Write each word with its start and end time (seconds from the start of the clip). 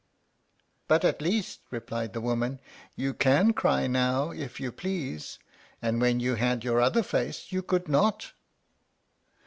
"But 0.87 1.05
at 1.05 1.21
least," 1.21 1.59
replied 1.69 2.13
the 2.13 2.21
woman, 2.21 2.59
"you 2.95 3.13
CAN 3.13 3.53
cry 3.53 3.85
now 3.85 4.31
if 4.31 4.59
you 4.59 4.71
please, 4.71 5.37
and 5.79 6.01
when 6.01 6.19
you 6.19 6.33
had 6.33 6.63
your 6.63 6.81
other 6.81 7.03
face 7.03 7.51
you 7.51 7.61
could 7.61 7.87
not." 7.87 8.31